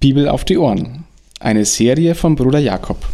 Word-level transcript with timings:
Bibel 0.00 0.30
auf 0.30 0.46
die 0.46 0.56
Ohren. 0.56 1.04
Eine 1.40 1.66
Serie 1.66 2.14
von 2.14 2.34
Bruder 2.34 2.58
Jakob. 2.58 3.06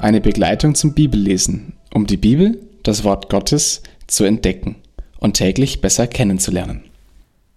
Eine 0.00 0.20
Begleitung 0.20 0.74
zum 0.74 0.92
Bibellesen, 0.92 1.74
um 1.94 2.08
die 2.08 2.16
Bibel, 2.16 2.60
das 2.82 3.04
Wort 3.04 3.30
Gottes, 3.30 3.84
zu 4.08 4.24
entdecken 4.24 4.74
und 5.20 5.34
täglich 5.34 5.80
besser 5.80 6.08
kennenzulernen. 6.08 6.82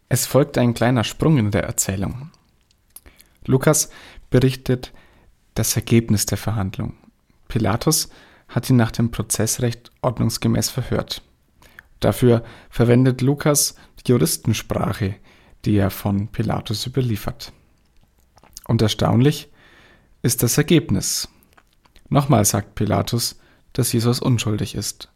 Es 0.07 0.27
folgt 0.27 0.59
ein 0.59 0.75
kleiner 0.75 1.03
Sprung 1.03 1.39
in 1.39 1.49
der 1.49 1.63
Erzählung. 1.63 2.29
Lukas 3.47 3.89
berichtet 4.29 4.91
das 5.55 5.75
Ergebnis 5.75 6.27
der 6.27 6.37
Verhandlung. 6.37 6.93
Pilatus 7.47 8.09
hat 8.49 8.69
ihn 8.69 8.75
nach 8.75 8.91
dem 8.91 9.09
Prozessrecht 9.09 9.89
ordnungsgemäß 10.03 10.69
verhört. 10.69 11.23
Dafür 12.03 12.43
verwendet 12.69 13.21
Lukas 13.21 13.75
Juristensprache, 14.07 15.15
die 15.65 15.75
er 15.75 15.89
von 15.89 16.27
Pilatus 16.27 16.85
überliefert. 16.85 17.53
Und 18.67 18.81
erstaunlich 18.81 19.49
ist 20.21 20.43
das 20.43 20.57
Ergebnis. 20.57 21.29
Nochmal 22.09 22.45
sagt 22.45 22.75
Pilatus, 22.75 23.39
dass 23.73 23.91
Jesus 23.91 24.19
unschuldig 24.19 24.75
ist. 24.75 25.09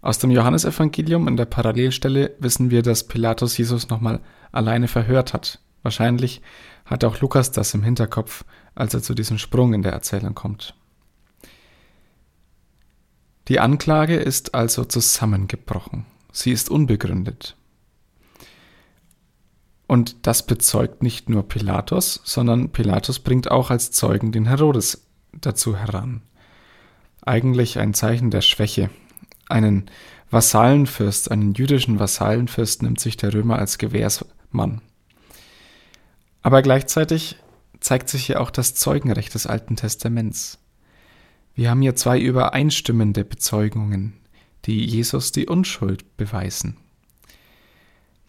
Aus 0.00 0.18
dem 0.18 0.30
Johannesevangelium 0.30 1.28
in 1.28 1.36
der 1.36 1.46
Parallelstelle 1.46 2.34
wissen 2.38 2.70
wir, 2.70 2.82
dass 2.82 3.08
Pilatus 3.08 3.56
Jesus 3.56 3.88
nochmal 3.88 4.20
alleine 4.52 4.86
verhört 4.86 5.32
hat. 5.32 5.60
Wahrscheinlich 5.82 6.42
hat 6.84 7.04
auch 7.04 7.20
Lukas 7.20 7.52
das 7.52 7.72
im 7.74 7.82
Hinterkopf, 7.82 8.44
als 8.74 8.94
er 8.94 9.02
zu 9.02 9.14
diesem 9.14 9.38
Sprung 9.38 9.72
in 9.74 9.82
der 9.82 9.92
Erzählung 9.92 10.34
kommt. 10.34 10.74
Die 13.48 13.60
Anklage 13.60 14.16
ist 14.16 14.54
also 14.54 14.84
zusammengebrochen. 14.84 16.06
Sie 16.32 16.52
ist 16.52 16.70
unbegründet. 16.70 17.56
Und 19.94 20.26
das 20.26 20.44
bezeugt 20.44 21.04
nicht 21.04 21.28
nur 21.28 21.46
Pilatus, 21.46 22.20
sondern 22.24 22.70
Pilatus 22.70 23.20
bringt 23.20 23.52
auch 23.52 23.70
als 23.70 23.92
Zeugen 23.92 24.32
den 24.32 24.46
Herodes 24.46 25.06
dazu 25.40 25.76
heran. 25.76 26.22
Eigentlich 27.22 27.78
ein 27.78 27.94
Zeichen 27.94 28.32
der 28.32 28.40
Schwäche. 28.40 28.90
Einen 29.48 29.88
Vasallenfürst, 30.32 31.30
einen 31.30 31.54
jüdischen 31.54 32.00
Vasallenfürst 32.00 32.82
nimmt 32.82 32.98
sich 32.98 33.16
der 33.16 33.32
Römer 33.32 33.56
als 33.56 33.78
Gewährsmann. 33.78 34.80
Aber 36.42 36.62
gleichzeitig 36.62 37.36
zeigt 37.78 38.08
sich 38.08 38.26
hier 38.26 38.40
auch 38.40 38.50
das 38.50 38.74
Zeugenrecht 38.74 39.32
des 39.32 39.46
Alten 39.46 39.76
Testaments. 39.76 40.58
Wir 41.54 41.70
haben 41.70 41.82
hier 41.82 41.94
zwei 41.94 42.18
übereinstimmende 42.18 43.24
Bezeugungen, 43.24 44.14
die 44.64 44.84
Jesus 44.84 45.30
die 45.30 45.46
Unschuld 45.46 46.16
beweisen. 46.16 46.78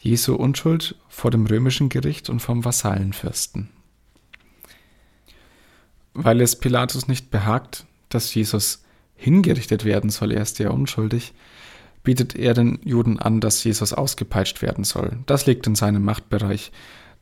Jesu 0.05 0.35
Unschuld 0.35 0.95
vor 1.09 1.31
dem 1.31 1.47
römischen 1.47 1.89
Gericht 1.89 2.29
und 2.29 2.39
vom 2.39 2.63
Vasallenfürsten. 2.63 3.71
Weil 6.13 6.41
es 6.41 6.55
Pilatus 6.57 7.07
nicht 7.07 7.31
behagt, 7.31 7.87
dass 8.09 8.33
Jesus 8.33 8.83
hingerichtet 9.15 9.83
werden 9.83 10.11
soll, 10.11 10.31
er 10.31 10.43
ist 10.43 10.59
ja 10.59 10.69
unschuldig, 10.69 11.33
bietet 12.03 12.35
er 12.35 12.53
den 12.53 12.79
Juden 12.83 13.17
an, 13.17 13.41
dass 13.41 13.63
Jesus 13.63 13.93
ausgepeitscht 13.93 14.61
werden 14.61 14.83
soll. 14.83 15.17
Das 15.25 15.47
liegt 15.47 15.65
in 15.65 15.73
seinem 15.73 16.03
Machtbereich. 16.05 16.71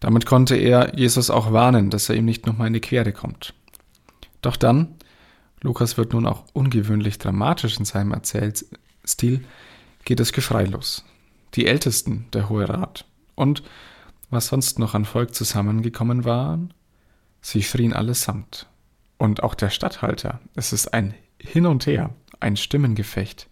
Damit 0.02 0.26
konnte 0.26 0.58
er 0.58 1.00
Jesus 1.00 1.30
auch 1.30 1.54
warnen, 1.54 1.90
dass 1.90 2.10
er 2.10 2.16
ihm 2.16 2.26
nicht 2.26 2.46
nochmal 2.46 2.68
in 2.68 2.74
die 2.74 2.82
Quere 2.82 3.14
kommt. 3.14 3.54
Doch 4.42 4.58
dann 4.58 4.96
Lukas 5.62 5.98
wird 5.98 6.12
nun 6.12 6.28
auch 6.28 6.44
ungewöhnlich 6.52 7.18
dramatisch 7.18 7.80
in 7.80 7.86
seinem 7.86 8.12
Erzählstil, 8.12 9.46
geht 10.04 10.20
es 10.20 10.34
gefreilos. 10.34 11.06
Die 11.56 11.68
Ältesten 11.68 12.26
der 12.34 12.50
Hohe 12.50 12.68
Rat 12.68 13.06
und 13.36 13.64
was 14.30 14.48
sonst 14.48 14.80
noch 14.80 14.96
an 14.96 15.06
Volk 15.06 15.36
zusammengekommen 15.36 16.26
waren, 16.26 16.74
sie 17.42 17.62
schrien 17.62 17.94
allesamt. 17.94 18.68
Und 19.18 19.44
auch 19.44 19.54
der 19.54 19.70
Statthalter. 19.70 20.40
Es 20.56 20.74
ist 20.74 20.94
ein 20.94 21.14
Hin 21.40 21.66
und 21.66 21.86
Her, 21.86 22.10
ein 22.40 22.58
Stimmengefecht. 22.58 23.48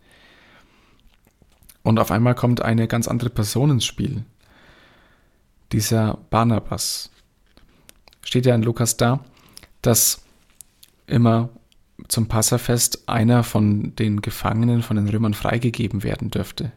Und 1.83 1.99
auf 1.99 2.11
einmal 2.11 2.35
kommt 2.35 2.61
eine 2.61 2.87
ganz 2.87 3.07
andere 3.07 3.29
Person 3.29 3.71
ins 3.71 3.85
Spiel. 3.85 4.25
Dieser 5.71 6.17
Barnabas. 6.29 7.11
Steht 8.23 8.45
ja 8.45 8.55
in 8.55 8.63
Lukas 8.63 8.97
da, 8.97 9.23
dass 9.81 10.23
immer 11.07 11.49
zum 12.07 12.27
Passafest 12.27 13.07
einer 13.07 13.43
von 13.43 13.95
den 13.95 14.21
Gefangenen 14.21 14.81
von 14.81 14.97
den 14.97 15.07
Römern 15.07 15.33
freigegeben 15.33 16.03
werden 16.03 16.29
dürfte. 16.29 16.71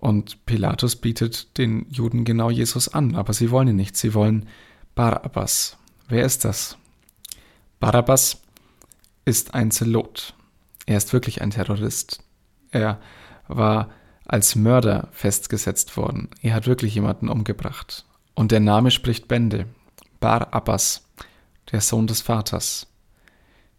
Und 0.00 0.46
Pilatus 0.46 0.96
bietet 0.96 1.58
den 1.58 1.86
Juden 1.90 2.24
genau 2.24 2.50
Jesus 2.50 2.88
an, 2.88 3.14
aber 3.14 3.34
sie 3.34 3.50
wollen 3.50 3.68
ihn 3.68 3.76
nicht, 3.76 3.96
sie 3.96 4.14
wollen 4.14 4.48
Barabbas. 4.94 5.76
Wer 6.08 6.24
ist 6.24 6.44
das? 6.44 6.78
Barabbas 7.80 8.40
ist 9.26 9.54
ein 9.54 9.70
Zelot. 9.70 10.34
Er 10.86 10.96
ist 10.96 11.12
wirklich 11.12 11.42
ein 11.42 11.50
Terrorist. 11.50 12.22
Er 12.70 12.98
war 13.46 13.90
als 14.26 14.56
Mörder 14.56 15.08
festgesetzt 15.12 15.96
worden. 15.96 16.30
Er 16.40 16.54
hat 16.54 16.66
wirklich 16.66 16.94
jemanden 16.94 17.28
umgebracht. 17.28 18.06
Und 18.34 18.52
der 18.52 18.60
Name 18.60 18.90
spricht 18.90 19.28
Bände. 19.28 19.66
Barabbas, 20.18 21.04
der 21.72 21.80
Sohn 21.80 22.06
des 22.06 22.22
Vaters. 22.22 22.86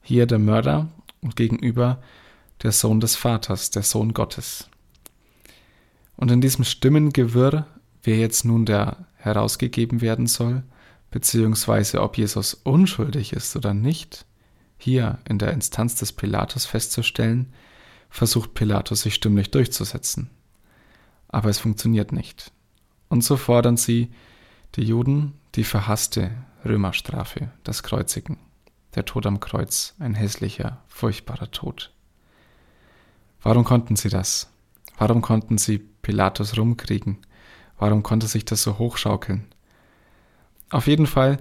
Hier 0.01 0.27
der 0.27 0.39
Mörder 0.39 0.89
und 1.21 1.35
gegenüber 1.35 2.01
der 2.63 2.71
Sohn 2.71 2.99
des 2.99 3.15
Vaters, 3.15 3.71
der 3.71 3.83
Sohn 3.83 4.13
Gottes. 4.13 4.70
Und 6.21 6.29
in 6.29 6.39
diesem 6.39 6.63
Stimmengewirr, 6.63 7.65
wer 8.03 8.17
jetzt 8.19 8.45
nun 8.45 8.67
der 8.67 9.07
herausgegeben 9.15 10.01
werden 10.01 10.27
soll, 10.27 10.61
beziehungsweise 11.09 11.99
ob 12.03 12.15
Jesus 12.15 12.53
unschuldig 12.53 13.33
ist 13.33 13.55
oder 13.55 13.73
nicht, 13.73 14.27
hier 14.77 15.17
in 15.27 15.39
der 15.39 15.51
Instanz 15.51 15.95
des 15.95 16.13
Pilatus 16.13 16.67
festzustellen, 16.67 17.51
versucht 18.11 18.53
Pilatus 18.53 19.01
sich 19.01 19.15
stimmlich 19.15 19.49
durchzusetzen. 19.49 20.29
Aber 21.27 21.49
es 21.49 21.57
funktioniert 21.57 22.11
nicht. 22.11 22.51
Und 23.09 23.23
so 23.23 23.35
fordern 23.35 23.75
sie, 23.75 24.11
die 24.75 24.83
Juden, 24.83 25.33
die 25.55 25.63
verhasste 25.63 26.29
Römerstrafe, 26.63 27.49
das 27.63 27.81
Kreuzigen 27.81 28.37
der 28.93 29.05
Tod 29.05 29.25
am 29.25 29.39
Kreuz, 29.39 29.95
ein 29.97 30.13
hässlicher, 30.13 30.83
furchtbarer 30.87 31.49
Tod. 31.49 31.91
Warum 33.41 33.63
konnten 33.63 33.95
sie 33.95 34.09
das? 34.09 34.50
Warum 35.01 35.23
konnten 35.23 35.57
sie 35.57 35.79
Pilatus 35.79 36.59
rumkriegen? 36.59 37.17
Warum 37.79 38.03
konnte 38.03 38.27
sich 38.27 38.45
das 38.45 38.61
so 38.61 38.77
hochschaukeln? 38.77 39.47
Auf 40.69 40.85
jeden 40.85 41.07
Fall, 41.07 41.37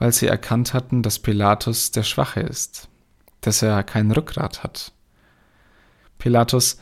weil 0.00 0.10
sie 0.10 0.26
erkannt 0.26 0.74
hatten, 0.74 1.04
dass 1.04 1.20
Pilatus 1.20 1.92
der 1.92 2.02
Schwache 2.02 2.40
ist, 2.40 2.88
dass 3.42 3.62
er 3.62 3.84
kein 3.84 4.10
Rückgrat 4.10 4.64
hat. 4.64 4.90
Pilatus 6.18 6.80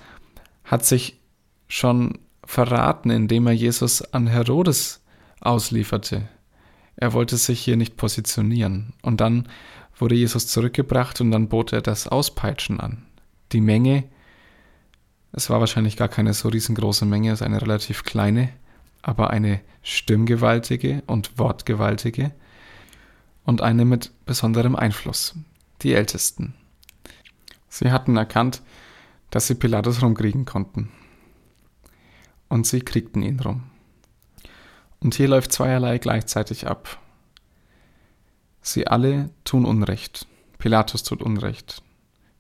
hat 0.65 0.87
sich 0.87 1.21
schon 1.69 2.21
verraten, 2.43 3.11
indem 3.11 3.47
er 3.47 3.53
Jesus 3.53 4.01
an 4.15 4.27
Herodes 4.27 5.03
auslieferte. 5.43 6.27
Er 6.97 7.13
wollte 7.13 7.37
sich 7.37 7.61
hier 7.61 7.77
nicht 7.77 7.99
positionieren. 7.99 8.95
Und 9.03 9.21
dann 9.21 9.47
wurde 9.99 10.15
Jesus 10.15 10.47
zurückgebracht 10.47 11.21
und 11.21 11.33
dann 11.33 11.51
bot 11.51 11.75
er 11.75 11.83
das 11.83 12.09
Auspeitschen 12.09 12.81
an. 12.81 13.05
Die 13.53 13.61
Menge, 13.61 14.05
es 15.37 15.51
war 15.51 15.59
wahrscheinlich 15.59 15.97
gar 15.97 16.09
keine 16.09 16.33
so 16.33 16.49
riesengroße 16.49 17.05
Menge, 17.07 17.33
es 17.33 17.41
ist 17.41 17.47
eine 17.47 17.61
relativ 17.61 18.05
kleine, 18.05 18.51
aber 19.03 19.31
eine 19.31 19.61
stimmgewaltige 19.83 21.03
und 21.09 21.39
wortgewaltige 21.39 22.31
und 23.45 23.61
eine 23.61 23.85
mit 23.85 24.13
besonderem 24.27 24.77
Einfluss, 24.77 25.35
die 25.83 25.93
Ältesten. 25.93 26.55
Sie 27.69 27.91
hatten 27.91 28.17
erkannt, 28.17 28.63
dass 29.31 29.49
sie 29.49 29.57
Pilatus 29.57 30.03
rumkriegen 30.03 30.45
konnten. 30.45 30.93
Und 32.49 32.69
sie 32.69 32.81
kriegten 32.81 33.23
ihn 33.23 33.41
rum. 33.41 33.65
Und 35.01 35.17
hier 35.17 35.27
läuft 35.27 35.51
zweierlei 35.51 35.99
gleichzeitig 35.99 36.69
ab. 36.69 37.01
Sie 38.63 38.87
alle 38.87 39.31
tun 39.43 39.65
Unrecht. 39.65 40.29
Pilatus 40.59 41.03
tut 41.03 41.21
Unrecht. 41.21 41.83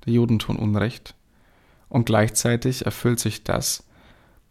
Die 0.07 0.13
Juden 0.13 0.39
tun 0.39 0.57
Unrecht. 0.57 1.17
Und 1.95 2.07
gleichzeitig 2.07 2.87
erfüllt 2.87 3.21
sich 3.21 3.45
das, 3.45 3.85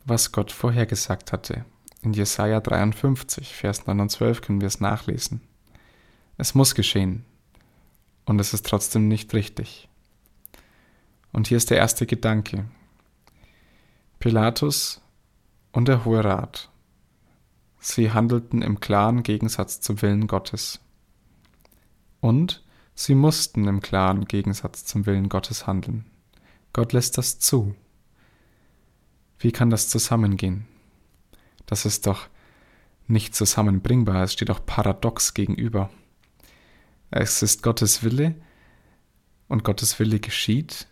was 0.06 0.32
Gott 0.32 0.50
vorhergesagt 0.50 1.34
hatte. 1.34 1.66
In 2.02 2.14
Jesaja 2.14 2.62
53, 2.62 3.54
Vers 3.54 3.86
9 3.86 4.00
und 4.00 4.10
12 4.10 4.40
können 4.40 4.62
wir 4.62 4.70
es 4.70 4.80
nachlesen. 4.80 5.42
Es 6.38 6.56
muss 6.56 6.74
geschehen. 6.74 7.26
Und 8.24 8.40
es 8.40 8.54
ist 8.54 8.66
trotzdem 8.66 9.10
nicht 9.10 9.34
richtig. 9.34 9.90
Und 11.34 11.48
hier 11.48 11.58
ist 11.58 11.70
der 11.70 11.80
erste 11.80 12.06
Gedanke. 12.06 12.64
Pilatus 14.20 15.02
und 15.74 15.90
der 15.90 16.06
Hohe 16.06 16.24
Rat. 16.24 16.70
Sie 17.78 18.14
handelten 18.14 18.62
im 18.62 18.80
klaren 18.80 19.22
Gegensatz 19.22 19.82
zum 19.82 20.02
Willen 20.02 20.28
Gottes 20.28 20.80
und 22.22 22.64
sie 22.96 23.16
mussten 23.16 23.68
im 23.68 23.82
klaren 23.82 24.30
Gegensatz 24.30 24.86
zum 24.86 25.06
Willen 25.06 25.28
Gottes 25.28 25.68
handeln. 25.68 26.06
Gott 26.74 26.94
lässt 26.94 27.18
das 27.18 27.40
zu. 27.40 27.76
Wie 29.40 29.52
kann 29.52 29.70
das 29.70 29.90
zusammengehen? 29.90 30.66
Das 31.66 31.86
ist 31.86 32.08
doch 32.08 32.28
nicht 33.08 33.36
zusammenbringbar, 33.36 34.24
es 34.24 34.34
steht 34.34 34.50
auch 34.50 34.66
paradox 34.66 35.34
gegenüber. 35.34 35.90
Es 37.12 37.42
ist 37.44 37.62
Gottes 37.62 38.04
Wille 38.04 38.36
und 39.48 39.64
Gottes 39.64 40.00
Wille 40.00 40.20
geschieht 40.20 40.88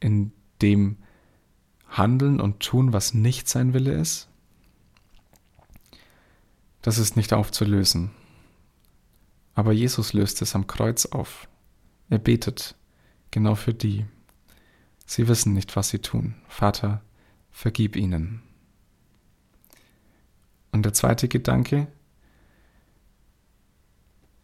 in 0.00 0.32
dem 0.62 0.96
Handeln 1.88 2.40
und 2.40 2.60
Tun, 2.60 2.92
was 2.92 3.14
nicht 3.14 3.48
sein 3.48 3.72
Wille 3.74 3.92
ist. 3.92 4.28
Das 6.82 6.98
ist 6.98 7.16
nicht 7.16 7.32
aufzulösen. 7.32 8.10
Aber 9.54 9.72
Jesus 9.72 10.12
löst 10.12 10.40
es 10.42 10.54
am 10.54 10.66
Kreuz 10.66 11.06
auf. 11.06 11.48
Er 12.08 12.18
betet 12.18 12.74
genau 13.30 13.54
für 13.54 13.74
die. 13.74 14.06
Sie 15.10 15.26
wissen 15.26 15.54
nicht, 15.54 15.74
was 15.74 15.88
sie 15.88 15.98
tun. 15.98 16.36
Vater, 16.46 17.02
vergib 17.50 17.96
ihnen. 17.96 18.42
Und 20.70 20.84
der 20.84 20.92
zweite 20.92 21.26
Gedanke, 21.26 21.88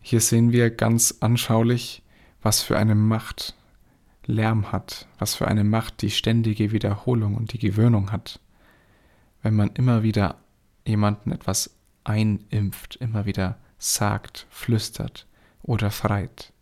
hier 0.01 0.21
sehen 0.21 0.51
wir 0.51 0.71
ganz 0.71 1.19
anschaulich, 1.21 2.03
was 2.43 2.63
für 2.63 2.77
eine 2.77 2.97
Macht 2.97 3.55
Lärm 4.25 4.73
hat, 4.73 5.07
was 5.21 5.37
für 5.37 5.47
eine 5.47 5.63
Macht 5.63 6.03
die 6.03 6.11
ständige 6.11 6.73
Wiederholung 6.73 7.37
und 7.37 7.53
die 7.53 7.61
Gewöhnung 7.61 8.11
hat. 8.11 8.41
Wenn 9.43 9.55
man 9.55 9.71
immer 9.71 10.03
wieder 10.03 10.41
jemanden 10.85 11.31
etwas 11.31 11.77
einimpft, 12.03 12.97
immer 12.97 13.25
wieder 13.25 13.57
sagt, 13.79 14.49
flüstert 14.51 15.29
oder 15.62 15.93
freit. 15.93 16.53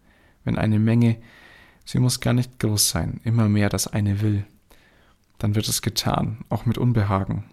Wenn 0.44 0.58
eine 0.58 0.78
Menge, 0.78 1.16
sie 1.84 1.98
muss 1.98 2.20
gar 2.20 2.32
nicht 2.32 2.58
groß 2.58 2.88
sein, 2.88 3.20
immer 3.24 3.48
mehr 3.48 3.68
das 3.68 3.86
eine 3.86 4.20
will, 4.20 4.44
dann 5.38 5.54
wird 5.54 5.68
es 5.68 5.82
getan, 5.82 6.44
auch 6.48 6.66
mit 6.66 6.78
Unbehagen. 6.78 7.44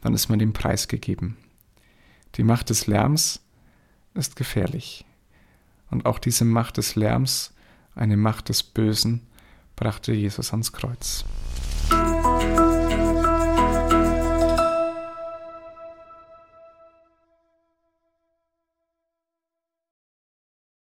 Dann 0.00 0.14
ist 0.14 0.28
man 0.28 0.38
dem 0.38 0.52
Preis 0.52 0.88
gegeben. 0.88 1.36
Die 2.36 2.42
Macht 2.42 2.70
des 2.70 2.86
Lärms 2.86 3.40
ist 4.14 4.36
gefährlich. 4.36 5.04
Und 5.90 6.06
auch 6.06 6.18
diese 6.18 6.44
Macht 6.44 6.78
des 6.78 6.96
Lärms, 6.96 7.52
eine 7.94 8.16
Macht 8.16 8.48
des 8.48 8.62
Bösen, 8.62 9.26
brachte 9.76 10.12
Jesus 10.12 10.50
ans 10.52 10.72
Kreuz. 10.72 11.24